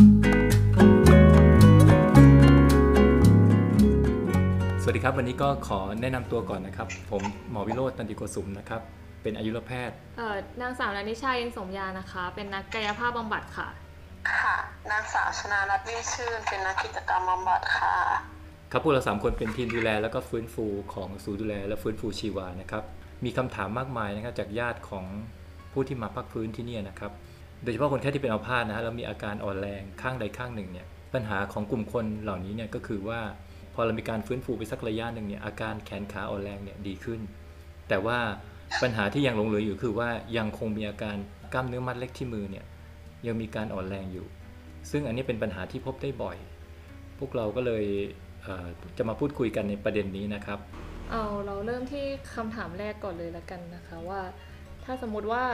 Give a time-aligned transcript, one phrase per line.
[4.86, 8.80] วัสดีครับ วันนี้ก็ขอแนะนำตัวก่อนนะครับ ผมหมอวิโรจน์ตันติโกสุมนะครับ
[9.22, 13.68] เป็นอายุรแพทย์ เอ่อนางสาวนันนิชาเองสมยานะคะ เป็นนักกายภาพบำบัดค่ะ
[14.32, 14.56] ค่ะ
[14.90, 17.94] นางสาวชนารัตน์ลิ่มชื่น เป็นนักกิจกรรมบำบัดค่ะ
[18.72, 22.84] ครับพวกเราสามคนเป็นทีมดูแลแล้วก็ฟื้นฟูของศูนย์ดูแลและฟื้นฟูชีวานะครับ
[23.24, 25.04] มีคำถามมากมายนะครับจากญาติของ
[25.72, 27.12] ผู้ที่มาพักฟื้นที่เนี่ยนะครับ
[27.62, 33.20] โดยเฉพาะคนไข้ที่เป็นอัมพาตนะฮะแล้วมีอาการอ่อนแรงข้างใดข้างหนึ่งเนี่ยปัญหาของกลุ่มคนเหล่านี้เนี่ยก็คือว่า
[33.74, 37.20] พอเรามีการฟื้นฟูไปสักระยะหนึ่งเนี่ยอาการแขนขาอ่อนแรงเนี่ยดีขึ้น
[37.88, 38.18] แต่ว่า
[38.82, 41.16] ปัญหาที่ยังหลงเหลืออยู่คือว่ายังคงมีอาการ
[41.52, 42.64] กล้ามเนื้อมัดเล็กที่มือเนี่ย
[43.26, 44.26] ยังมีการอ่อนแรงอยู่
[44.90, 46.36] ซึ่งอันนี้เป็นปัญหาที่พบได้บ่อย
[47.18, 47.84] พวกเราก็เลย
[48.44, 50.58] เจะมาพูดคุยกันในประเด็นนี้นะครับ
[51.10, 54.20] เอาเราเริ่มที่คำถามแรกก่อนเลยละกันนะคะว่า
[54.84, 55.44] ถ้าสมมติว่า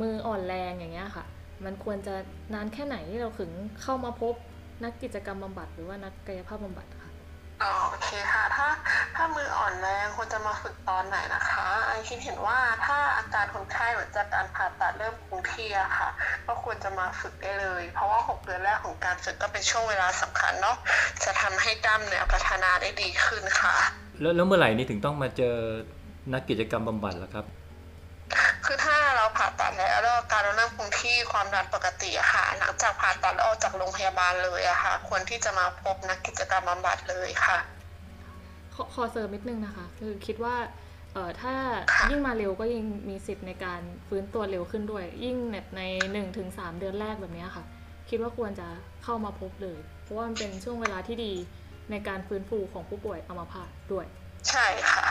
[0.00, 1.24] มืออ่อนแรงอย่างเงี้ยค่ะ
[1.64, 2.14] มันควรจะ
[2.54, 3.50] นานแค่ไหนที่เราถึง
[3.82, 4.34] เข้ามาพบ
[4.84, 7.10] นักกิจกรรมบำบัดหรือว่านักกายภาพบำบัดค่ะ
[7.62, 8.68] อ๋อโอเคค่ะ ถ้า
[9.16, 16.08] ถ้ามืออ่อนแรงควรจะมาฝึกตอนไหนนะคะไอคิดเห็นว่าถ้าอาการคนไข้หลังจากการผ่าตัดเริ่มคงที่อะค่ะ
[16.46, 20.76] ก็ควรจะมาฝึกได้เลย เพราะว่า 6 เดือนแรกของการฝึกก็เป็นช่วงเวลาสำคัญเนาะ
[21.24, 23.74] จะทำให้กล้ามเนื้อพัฒนาได้ดีขึ้นค่ะ
[24.20, 25.56] แล้วแล้วเมื่อไหร่นี่ถึงต้องมาเจอ
[26.32, 27.63] นักกิจกรรมบำบัดล่ะครับคือถ้าเรา
[29.36, 37.58] ผ่าตัดแล้วแล้วอาการเราเริ่มคงที่ความดันปกติอะค่ะ หลังจากผ่าตัดแล้วออกจากโรงพยาบาลเลยอะค่ะ ควรที่จะมาพบนักกิจกรรมบำบัดเลยค่ะ
[38.74, 40.56] ขอขอเสริมนิดนึงนะคะ คือคิดว่า
[41.12, 41.54] เอ่อถ้า
[42.10, 45.36] ยิ่งมาเร็วก็ยิ่งมีสิทธิ์ในการฟื้นตัวเร็วขึ้นด้วย ยิ่ง
[45.76, 47.64] ในหนึ่งถึงสามเดือนแรกแบบเนี้ยค่ะ
[48.10, 48.68] คิดว่าควรจะ
[49.04, 51.32] เข้ามาพบเลย เพราะว่ามันเป็นช่วงเวลาที่ดี
[51.90, 54.06] ในการฟื้นฟูของผู้ป่วยอัมพาตด้วย
[54.50, 55.06] ใช่ค่ะ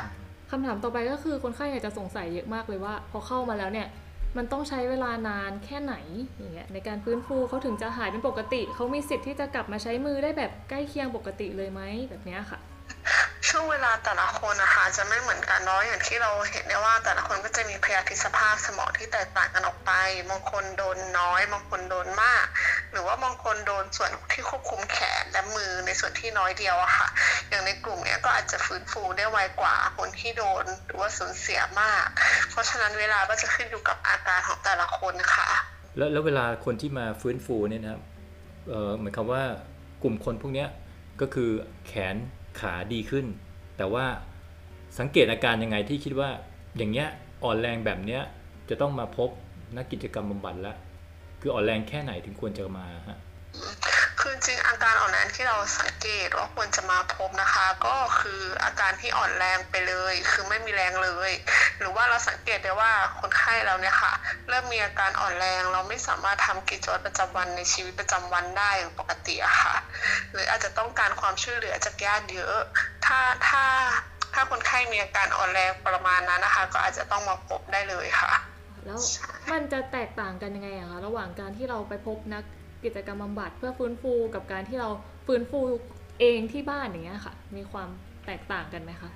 [0.52, 3.88] คำถามต่อไปก็คือคนไข้เนี่ยจะสงสัยเยอะมากเลยว่า พอเข้ามาแล้วเนี่ย
[4.38, 5.96] มันต้องใช้เวลานานแค่ไหน
[6.38, 12.60] อย่างเงี้ยในการฟื้นฟูเขาถึงจะหายเป็นปกติ เขามีสิทธิ์ที่จะกลับมาใช้มือได้แบบใกล้เคียงปกติเลยไหมแบบเนี้ยค่ะ
[13.50, 19.92] ช่วงเวลาแต่ละคนนะคะจะไม่เหมือนกันเนาะอย่างที่เราเห็นได้ว่าแต่ละคนก็จะมีพยาธิสภาพสมองที่แตกต่างกันออกไป
[20.30, 22.46] บางคนโดนน้อยบางคนโดนมาก
[22.92, 27.08] หรือว่าบางคนโดนส่วนที่ควบคุมแขนและมือในส่วนที่น้อยเดียวอะค่ะ
[27.50, 27.63] อย่าง
[28.44, 32.08] จจะฟื้นฟูได้ไวกว่าคนที่โดนหรือว่าสูญเสียมาก
[32.52, 35.50] เพราะฉะนั้นเวลาก็จะขึ้นอยู่กับอาการของแต่ละคนค่ะ
[35.98, 38.02] แล้วแล้วเวลาคนที่มาฟื้นฟูเนี่ยนะครับ
[38.70, 39.44] เออหมือนคำว่า
[40.04, 40.70] กลุ่มคนพวกเนี้ย
[41.22, 41.50] ก็คือ
[41.88, 42.16] แขน
[42.60, 43.26] ขาดีขึ้น
[43.78, 44.06] แต่ว่า
[45.00, 46.30] สังเกตอาการยังไงที่คิดว่า
[46.78, 47.08] อย่างเงี้ย
[47.44, 48.22] อ่อนแรงแบบเนี้ย
[48.70, 49.30] จะต้องมาพบ
[49.78, 50.78] นักกิจกรรมบำบัดแล้ว
[51.42, 53.20] คืออ่อนแรงแค่ไหนถึงควรจะมาฮะ
[54.26, 61.32] คือจริงอาการอ่อนแรงที่เราสังเกตว่าควรจะมาพบนะคะ ก็คืออาการที่อ่อนแรงไปเลย คือไม่มีแรงเลย
[61.80, 64.14] หรือว่าเราสังเกตได้ว่าคนไข้เราเนี่ยค่ะ
[64.50, 69.76] เริ่มมีอาการอ่อนแรง เราไม่สามารถทำกิจวัตรประจำวันในชีวิตประจำวันได้อย่างปกติอะค่ะ
[70.32, 72.58] หรืออาจจะต้องการความช่วยเหลือจากญาติเยอะ
[73.06, 73.64] ถ้าถ้า
[74.34, 78.34] ถ้าคนไข้มีอาการอ่อนแรงประมาณนั้นนะคะ ก็อาจจะต้องมาพบได้เลยค่ะ
[78.86, 79.00] แล้ว
[79.52, 82.44] มันจะแตกต่างกันยังไงอะคะระหว่างการที่เราไปพบนัก
[82.86, 84.90] กิจกรรมบำบัดเพื่อฟื้นฟูกับการที่เรา
[85.26, 85.60] ฟื้นฟู
[86.20, 87.90] เองที่บ้านอย่างเงี้ยค่ะ มีความ
[88.26, 89.10] แตกต่างกันไหมคะ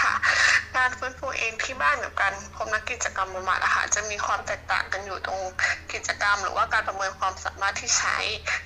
[0.00, 0.14] ค่ะ
[0.76, 5.40] การฟื้นฟูเองที่บ้านกับการพบนักกิจกรรมบำบัดอะค่ะจะมีความแตกต่างกันอยู่ตรง
[5.92, 8.18] กิจกรรม หรือว่าการประเมินความสามารถที่ใช้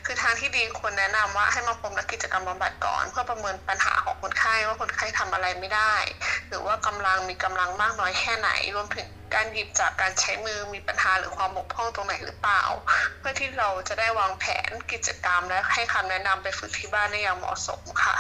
[0.07, 5.95] คือทางที่ดีควรแนะนำว่าให้มาพบนักกิจกรรมบำบัดก่อน เพื่อประเมินปัญหาของคนไข้ว่าคนไข้ทำอะไรไม่ได้
[6.49, 12.63] หรือว่ากำลังมีกำลังมากน้อยแค่ไหนรวมถึง การหยิบจากการใช้มือมีปัญหาหรือความบกพร่องตรงไหนหรือเปล่า
[13.19, 18.17] เพื่อที่เราจะได้วางแผนกิจกรรมและให้คำแนะนำไปฝึกที่บ้านได้อย่างเหมาะสมค่ะ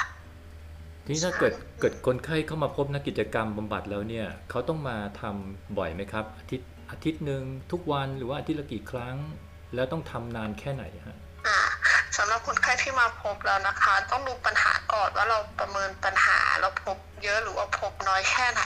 [1.04, 7.42] ทีนี้ถ้าเกิดเกิดคนไข้เข้ามาพบนักกิจกรรมบำบัดแล้วเนี่ยเขาต้องมาทำบ่อยไหมครับ อาทิตย์อาทิตย์หนึ่ง
[7.72, 9.16] ทุกวันหรือว่าอาทิตย์ละกี่ครั้ง
[9.74, 11.16] แล้วต้องทำนานแค่ไหนฮะ
[12.16, 18.62] สำหรับคนไข้ที่มาพบแล้วนะคะ ต้องดูปัญหาก่อนว่าเราประเมินปัญหาเราพบเยอะหรือว่าพบน้อยแค่ไหน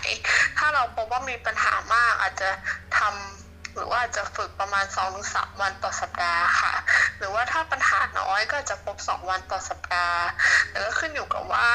[0.58, 2.50] ถ้าเราพบว่ามีปัญหามากอาจจะ
[2.98, 4.84] ทำหรือว่าจะฝึกประมาณ
[5.22, 6.74] 2-3วันต่อสัปดาห์ค่ะ
[7.18, 10.20] หรือว่าถ้าปัญหาน้อยก็จจะพบ 2 วันต่อสัปดาห์
[10.70, 11.68] แล้วก็ขึ้นอยู่กับว่า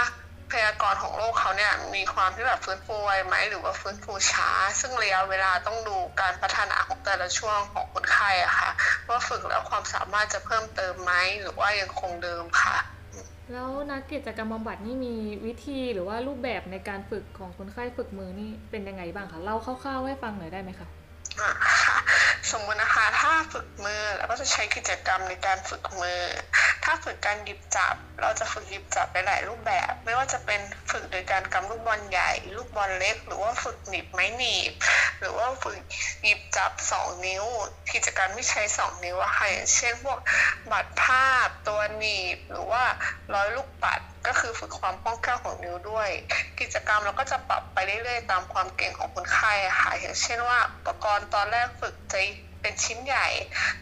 [0.55, 4.49] พยากรณ์ของโรคเขาเนี่ยมีความที่แบบฟื้นฟูไวไหมหรือว่าฟื้นฟูช้า
[4.79, 8.69] ซึ่งระยะเวลาต้องดูการพัฒนาของแต่ละช่วงของคนไข้อะค่ะ
[9.07, 12.77] ว่าฝึกแล้วความสามารถจะเพิ่มเติมไหมหรือว่ายังคงเดิมค่ะ
[13.51, 15.15] แล้วนักกิจกรรมบำบัดนี่มี
[15.45, 20.87] วิธีหรือว่ารูปแบบในการฝึกของคนไข้ฝึกมือนี่เป็นยังไงบ้างคะเล่าคร่าวๆให้ฟังหน่อยได้ไหมคะ
[21.39, 21.51] อ่า
[21.85, 21.97] ค่ะ
[22.51, 26.19] สมมตินะคะถ้าฝึกมือเราก็จะใช้กิจกรรมในการฝึกมือ
[26.87, 30.61] ถ้าฝึกการหยิบจับ เราจะฝึกหยิบจับไปหลายรูปแบบ ไม่ว่าจะเป็น
[30.91, 34.73] ฝึกโดยการกำลูกบอลใหญ่ ลูกบอลเล็ก หรือว่าฝึกหนีบไม้หนีบ
[35.19, 35.79] หรือว่าฝึก
[36.23, 37.45] หยิบจับสองนิ้ว
[37.93, 40.19] กิจกรรมที่ใช้สองนิ้วอะค่ะอย่างเช่นพวก
[40.71, 42.83] บัตรภาพตัวหนีบ หรือว่า
[43.33, 46.09] ร้อยลูกปัดก็คือฝึกความคล่องแคล่วของนิ้วด้วย
[46.59, 52.19] กิจกรรมเราก็จะปรับไปเรื่อยๆ ตามความเก่งของคนไข้ค่ะอย่างเช่นว่าอุปกรณ์ตอนแรกฝึกจะ
[52.65, 53.27] เป็นชิ้นใหญ่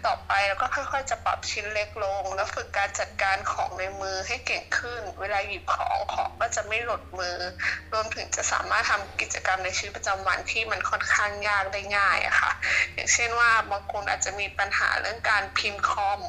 [0.05, 7.37] ต่อไปเราก็ค่อยๆ จะปรับชิ้นเล็กลง แล้วฝึกการจัดการของในมือให้เก่งขึ้น เวลาหยิบของของก็จะไม่หลุดมือ
[7.93, 12.51] รวมถึงจะสามารถทำกิจกรรมในชีวิตประจำวันที่มันค่อนข้างยากได้ง่ายอะค่ะ
[12.93, 16.21] อย่างเช่นว่าบางคนอาจจะมีปัญหาเรื่องการพิมพ์คอม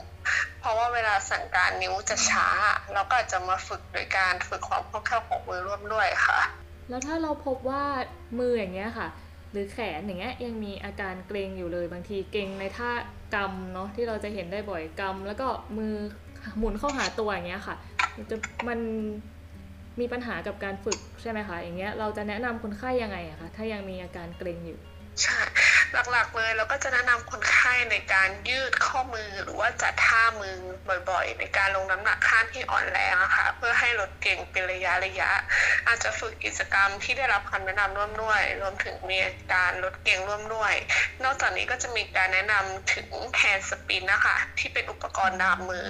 [0.60, 2.48] เพราะว่าเวลาสั่งการนิ้วจะช้า
[2.92, 6.40] เราก็อาจจะมาฝึกโดยการฝึกความคล่องแคล่วของมือร่วมด้วยค่ะ
[6.88, 7.82] แล้วถ้าเราพบว่า
[8.38, 9.08] มืออย่างเงี้ยค่ะ
[9.54, 12.90] หรือแขนอย่างเงี้ยยังมีอาการเกร็งอยู่เลยบางทีเกร็งในท่า
[13.34, 15.46] กำเนาะที่เราจะเห็นได้บ่อยกำแล้วก็
[15.76, 15.94] มือ
[16.58, 17.76] หมุนเข้าหาตัวอย่างเงี้ยค่ะ
[18.30, 18.36] จะ
[18.68, 18.78] มัน
[20.00, 24.78] มีปัญหากับการฝึกใช่ไหมคะอย่างเงี้ยเราจะแนะนำคนไข้ยังไงอะคะถ้ายังมีอาการเกร็งอยู่
[25.22, 25.38] ใช่
[25.94, 30.56] หลักๆเลยเราก็จะแนะนำคนไข้ในการยืดข้อมือหรือว่าจัดท่ามือ
[31.10, 35.30] บ่อยๆ ในการลงน้ำหนักข้างที่อ่อนแรงอะค่ะเพื่อให้ลดเก่งเป็นระยะระยะ
[35.86, 39.18] อาจจะฝึกกิจกรรมที่ได้รับคำแนะนำร่วมด้วย รวมถึงมี
[39.54, 40.72] การลดเก่งร่วมด้วย
[41.24, 45.88] นอกจากนี้ก็จะมีการแนะนำถึงhand splint นะคะที่เป็นอุปกรณ์ดามมือ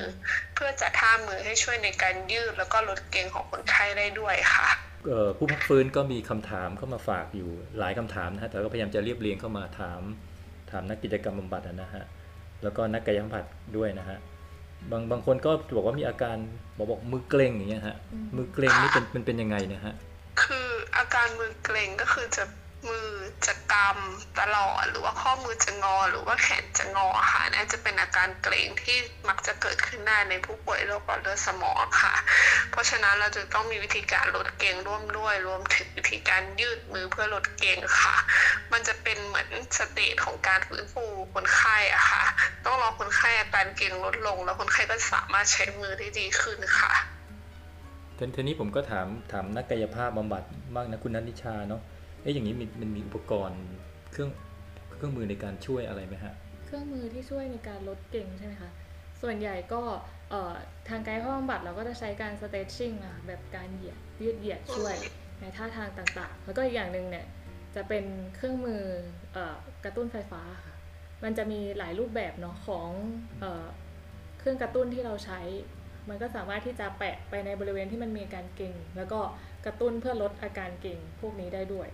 [0.54, 4.70] เพื่อจัดท่ามือให้ช่วยในการยืดแล้วก็ลดเกร็งของคนไข้ได้ด้วยค่ะ
[5.36, 10.00] ผู้พักฟื้นก็มีคำถามเข้ามาฝากอยู่หลายคำถามนะฮะแต่ก็พยายามจะเรียบเรียงเข้ามาถาม
[10.70, 12.04] ถามนักกิจกรรมบำบัดอะนะฮะ
[12.62, 13.44] แล้วก็นักกายภาพ
[13.76, 14.18] ด้วยนะฮะ
[14.90, 16.36] บางบางคนก็บอกว่ามีอาการ
[16.76, 19.94] บอกบอกมือเกร็งอย่างเงี้ยฮะอืมมือเกร็งนี่เป็นมันเป็นยังไงเนะฮะ
[20.42, 22.44] คืออาการมือเกร็งก็คือจะ
[22.88, 23.08] มือ
[23.46, 28.96] จะกำตลอด หรือว่าข้อมือจะงอ หรือว่าแขนจะงอค่ะน่าจะเป็นอาการเกร็งที่
[29.28, 32.14] มักจะเกิดขึ้นได้ในผู้ป่วยโรคหลอดเลือดสมองค่ะ
[32.70, 38.16] เพราะฉะนั้นเราจะต้องมีวิธีการลดเกร็งร่วมด้วย รวมถึงวิธีการยืดมือเพื่อลดเกร็งค่ะ
[38.72, 39.48] มันจะเป็นเหมือน
[39.78, 41.04] stage ของการฟื้นฟู
[41.34, 42.24] คนไข้อะค่ะ
[42.64, 46.94] ต้องรอคนไข้อาการเกร็งลดลง แล้วคนไข้ก็สามารถใช้มือได้ดีขึ้นค่ะ
[48.18, 50.42] ทีทีนี้ผมก็ถามถามนักกายภาพบำบัด
[50.74, 51.82] บ้างนะคุณนัทนิชาเนาะ
[52.24, 53.62] เอ๊ะอย่างนี้มันม,มีอุปกรณ์
[54.12, 54.30] เครื่อง
[54.94, 56.34] เครื่องมือในการช่วยอะไรไหมฮะ
[56.64, 58.70] เครื่องมือที่ช่วยในการลดเก่งใช่ไหมคะ
[59.22, 59.82] ส่วนใหญ่ก็
[60.88, 64.96] ทางกายภาพบำบัดเราก็จะใช้การ stretching อะแบบการเหยียดยืดเหยียดช่วย
[65.40, 67.26] ในท่าทางต่างๆ แล้วก็อีกอย่างหนึ่งเนี่ย
[67.74, 68.04] จะเป็น
[68.36, 68.82] เครื่องมือ
[69.36, 70.74] ออกระตุ้นไฟฟ้าค่ะ
[71.24, 72.88] มันจะมีหลายรูปแบบเนาะของ
[73.40, 73.66] เออ
[74.38, 75.40] เครื่องกระตุ้นที่เราใช้
[76.08, 79.20] มันก็สามารถที่จะแปะไปในบริเวณที่มันมีการเก่ง แล้วก็
[79.66, 81.88] กระตุ้นเพื่อลดอาการเก่งพวกนี้ได้ด้วย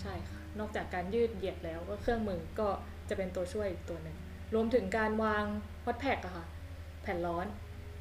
[0.00, 2.68] ใช่ค่ะ นอกจากการยืดเหยียดแล้วก็เครื่องมือก็
[3.08, 4.16] จะเป็นตัวช่วยอีกตัวหนึ่ง
[4.54, 5.44] รวมถึงการวาง
[5.84, 6.46] ฮอตแพ็กอะค่ะ
[7.02, 7.46] แผ่นร้อน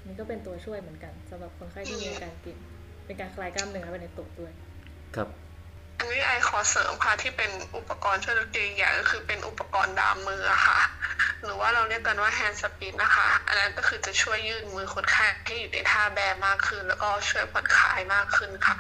[0.06, 2.58] นี่ก็เป็นตัวช่วยเหมือนกันสำหรับคนไข้ที่มีอาการเก่ง
[3.06, 4.52] เป็นการคลายกล้ามเนื้อไปในตัวด้วย
[5.16, 5.30] ครับ
[6.00, 10.80] อันนี้ไอขอเสริมค่ะที่เป็นอุปกรณ์ช่วยลดเกร็งอย่างก็คือเป็นอุปกรณ์ดามมืออะค่ะ
[11.44, 18.78] หรือว่าเราเรียกกันว่า hand splint นะคะ อันนั้นก็คือจะช่วยยืดมือคนไข้ให้อยู่ในท่าแบมากขึ้น แล้วก็ช่วยผ่อนคลายมากขึ้นค่ะ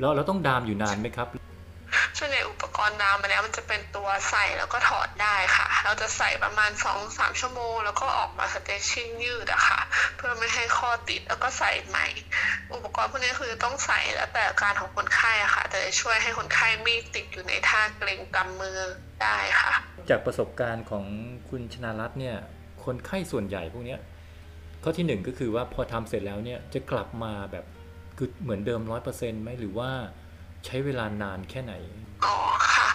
[0.00, 1.28] แล้วเราต้องดามอยู่นานไหมครับ
[2.22, 6.70] ส่วนใหญ่อุปกรณ์ดามอันเนี้ยมันจะเป็นตัวใส่แล้วก็ถอดได้ค่ะ เราจะใส่ประมาณ
[7.04, 9.80] 2-3 ชั่วโมง แล้วก็ออกมา stretching ยืดอะค่ะ
[10.16, 12.06] เพื่อไม่ให้ข้อติดแล้วก็ใส่ใหม่
[12.74, 18.78] อุปกรณ์พวกนี้คือต้องใส่แล้วแต่อาการของคนไข้อะค่ะ แต่จะช่วยให้คนไข้ไม่ติดอยู่ในท่าเกร็งกำมือ
[19.22, 19.72] ได้ค่ะ
[20.10, 21.04] จากประสบการณ์ของ
[21.48, 22.36] คุณชนารัตน์เนี่ย
[22.84, 23.96] คนไข้ส่วนใหญ่พวกนี้
[24.82, 27.64] ข้อที่หนึ่งก็คือว่าพอทำเสร็จแล้วเนี่ยจะกลับมาแบบ
[28.18, 29.90] คือเหมือนเดิมร้อยเปอร์เซ็นต์ไหมหรือว่า
[30.66, 31.74] ใช้เวลานานแค่ไหน
[32.24, 32.36] อ๋อ
[32.74, 32.88] ค่ะ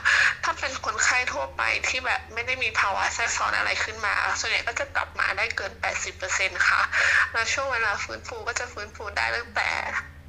[0.43, 6.81] ถ้าเป็นคนไข้ทั่วไปที่แบบไม่ได้มีภาวะแทรกซ้อนอะไรขึ้นมา ส่วนใหญ่ก็จะกลับมาได้เกิน 80%ค่ะ
[7.33, 9.71] แล้วช่วงเวลาฟื้นฟูก็จะฟื้นฟูได้ตั้งแต่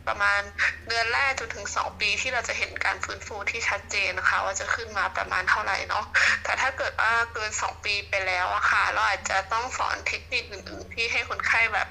[0.09, 0.41] ประมาณ
[0.89, 6.05] เดือนแรกจนถึง 2 ปีที่เราจะเห็นการฟื้นฟูที่ชัดเจนนะคะว่าจะขึ้นมาประมาณเท่าไหร่เนาะ
[6.45, 11.87] แต่ถ้าเกิดว่าเกิน 2 ปีไปแล้วอะค่ะ เราอาจจะต้องสอนเทคนิคอื่นๆ ที่ให้คนไข้แบบ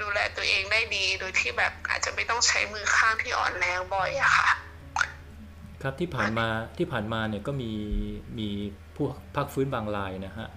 [0.00, 4.50] ดูแลตัวเองได้ดี โดยที่แบบอาจจะไม่ต้องใช้มือข้างที่อ่อนแรงบ่อยอะค่ะ
[5.82, 6.46] ครับที่ผ่านมา
[6.78, 7.72] ที่ผ่านมาเนี่ยก็มี
[8.38, 8.48] มี
[8.94, 9.06] ผู้
[9.36, 10.48] พักฟื้นบางรายนะฮะ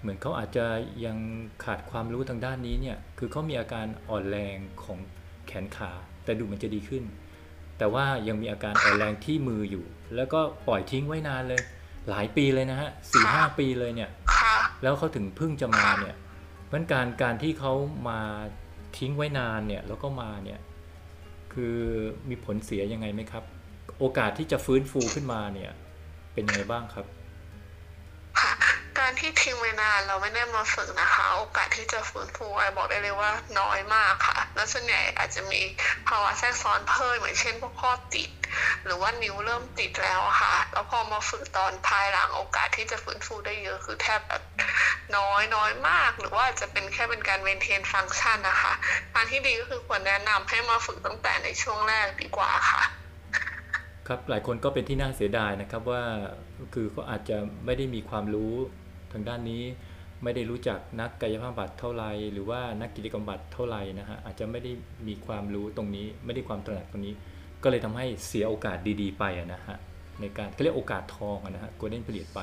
[0.00, 0.66] เหมือนเขาอาจจะ
[1.04, 1.16] ยัง
[1.64, 4.98] ขาดความรู้ทางด้านนี้เนี่ยคือเขามีอาการอ่อนแรงของ
[5.46, 5.92] แขนขา
[6.24, 7.04] แต่ดูเหมันจะดีขึ้น
[7.78, 9.84] แต่ว่ายังมีอาการอ่อนแรงที่มืออยู่
[10.16, 11.62] แล้วก็ปล่อยทิ้งไว้นานเลย
[12.10, 14.10] หลายปีเลยนะฮะสี่ห้าปีเลยเนี่ย
[14.82, 16.16] แล้วเขาถึงเพิ่งจะมาเนี่ย
[16.66, 17.72] เพราะฉะนั้นการการที่เขา
[18.08, 18.20] มา
[18.98, 20.60] ทิ้งไว้นานเนี่ยแล้วก็มาเนี่ย
[21.52, 21.76] คือ
[22.28, 23.44] มีผลเสียยังไงไหมครับ
[23.98, 25.72] โอกาสที่จะฟื้นฟูขึ้นมาเนี่ย
[26.32, 27.06] เป็นยังไงบ้างครับ
[28.40, 28.52] ค่ะ
[28.98, 33.30] การที่ทิ้งไว้นานเราไม่ได้มาฝึกนะคะ โอกาสที่จะฟื้นฟูไอบอกได้เลยว่า
[33.60, 35.60] น้อยมากค่ะ แล้วส่วนใหญ่อาจจะมี
[36.08, 38.30] ภาวะแทรกซ้อนเพิ่มเหมือนเช่นพวกข้อติด
[38.84, 44.42] หรือว่านิ้วเริ่มติดแล้วค่ะ แล้วพอมาฝึกตอนภายหลังโอกาสที่จะฟื้นฟูได้เยอะคือแทบแบบ
[45.16, 48.72] น้อยน้อยมาก หรือว่าอาจจะเป็นแค่เป็นการเวนเทนฟังก์ชันนะคะ
[49.12, 52.82] ทางที่ดีก็คือควรแนะนำให้มาฝึกตั้งแต่ในช่วงแรกดีกว่าค่ะ
[54.08, 56.02] ครับหลายคนก็เป็นที่น่าเสียดายนะครับว่า
[56.74, 58.54] คือเขาอาจจะไม่ได้มีความรู้
[59.12, 59.62] ทางด้านนี้
[60.22, 64.72] ไม่ได้รู้จักนักกายภาพบำบัดเท่าไหร่หรือว่านักกิจกรรมบำบัดเท่าไหร่นะฮะอาจจะไม่ได้
[65.08, 67.14] มีความรู้ตรงนี้ ไม่ได้ความตระหนักตรงนี้
[67.62, 69.76] ก็เลยทำให้เสียโอกาสดีๆ ไปอะนะฮะ
[70.20, 72.40] ในการเขาเรียกโอกาสทองอะนะฮะโกลเด้นเปรียดไป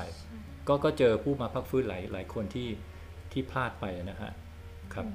[0.68, 2.68] ก็ก็เจอผู้มาพักฟื้นหลายหลายคนที่
[3.32, 4.32] ที่พลาดไปอะนะฮะ
[4.94, 5.06] ครับ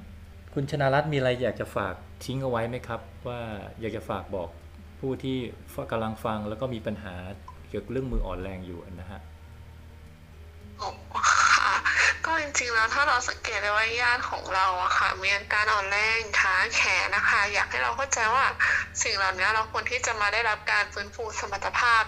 [0.54, 1.94] คุณชนารัตน์มีอะไรอยากจะฝาก
[2.24, 3.40] ทิ้งเอาไว้ไหมครับ ว่า
[3.80, 4.48] อยากจะฝากบอก
[5.02, 5.38] ผู้ที่
[5.90, 7.14] กำลังฟังแล้วก็มีปัญหา
[7.68, 9.20] เกี่ยวกับเรื่องมืออ่อนแรงอยู่นะฮะ
[12.26, 18.46] ก็จริงๆแล้วถ้าเราสังเกตได้ว่าญาติของเราอะค่ะมีอาการอ่อนแรงขาแขนนะคะ อยากให้เราเข้าใจว่า
[19.02, 22.02] สิ่งเหล่านี้เราควรที่จะมาได้รับการฟื้นฟูสมรรถภาพ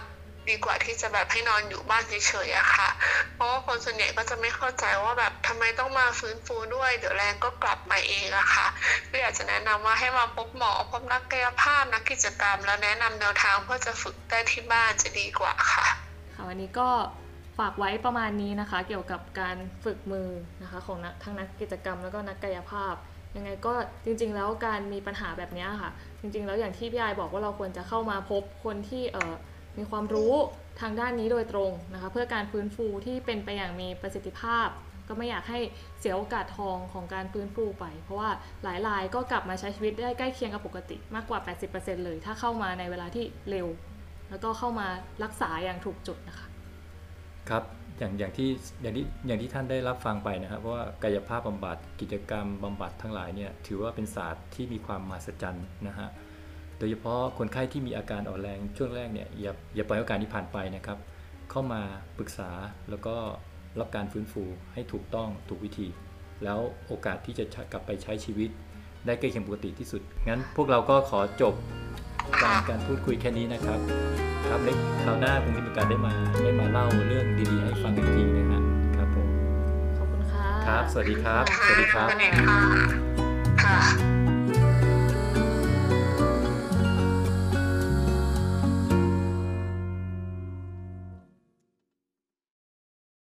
[0.49, 2.89] ดีกว่าที่จะแบบให้นอนอยู่บ้านเฉยๆอะค่ะ
[3.35, 8.67] เพราะว่าคนส่วนใหญ่ก็จะไม่เข้าใจว่าแบบทำไมต้องมาฟื้นฟูด้วย เดี๋ยวแรงก็กลับมาเองอะค่ะ
[9.09, 15.87] ก็อยากจะแนะนำว่าให้มาพบหมอพบนักกายภาพนักกิจกรรม แล้วแนะนำแนวทางเพื่อจะฝึกได้ที่บ้านจะดีกว่าค่ะ
[16.33, 16.89] ค่ะวันนี้ก็
[17.57, 20.29] ฝากไว้ประมาณนี้นะคะ เกี่ยวกับการฝึกมือ
[20.61, 22.95] นะคะของนักทั้งนักกิจกรรมแล้วก็นักกายภาพ
[23.35, 23.73] ยังไงก็
[24.05, 29.33] จริงๆแล้วการมีปัญหาแบบนี้ค่ะ จริงๆแล้วอย่างที่พี่ไอบอกว่าเราควรจะเข้ามาพบคนที่เอ่อ
[29.77, 30.33] มีความรู้
[30.81, 34.67] ทางด้านนี้โดยตรงนะคะเพื่อการฟื้นฟูที่เป็นไปอย่างมีประสิทธิภาพ
[35.07, 35.59] ก็ไม่อยากให้
[35.99, 38.29] เสียโอกาสทองของการฟื้นฟูไป เพราะว่า
[38.63, 41.39] หลายรายก็กลับมาใช้ชีวิตได้ใกล้เคียงกับปกติมากกว่า
[41.71, 43.67] 80%เลย ถ้าเข้ามาในเวลาที่เร็ว
[44.29, 44.87] แล้วก็เข้ามา
[45.23, 46.47] รักษาอย่างถูกจุดนะคะ
[47.49, 47.63] ครับ
[47.99, 48.49] อย่างอย่างที่
[48.81, 56.09] อย่างที่อย่างที่ท่านได้รับฟังไปนะครับเพราะว่ากายภาพบำบัดกิจกรรมบำบัดทั้งหลายเนี่ยถือว่าเป็นศาสตร์ที่มีความมหัศจรรย์นะฮะ
[56.77, 60.97] โดยเฉพาะคนไข้ที่มีอาการอ่อนแรงช่วงแรกเนี่ยอย่าอย่าปล่อยโอกาสนี้ผ่านไปนะครับ
[61.51, 61.81] เข้ามา
[62.17, 62.49] ปรึกษา
[62.89, 63.15] แล้วก็
[63.79, 65.87] รับการฟื้นฟูให้ถูกต้องถูกวิธี
[66.43, 68.49] แล้วโอกาสที่จะกลับไปใช้ชีวิต
[69.05, 71.53] ได้ใกล้เคียงปกติที่สุด งั้นพวกเราก็ขอจบ
[72.43, 73.79] การการพูดคุยแค่นี้นะครับ
[74.49, 76.13] ครับเล็กคราวหน้าคงมีโอกาสได้มา
[76.43, 78.61] ได้มาเล่าเรื่องดีๆ ให้ฟังอีกทีนะฮะ
[78.95, 79.27] ครับผม
[79.97, 82.59] ขอบคุณค่ะครับ สวัสดีครับค่ะสวัสดีครับสวัสดีค่ะ
[83.63, 84.24] ค่ะ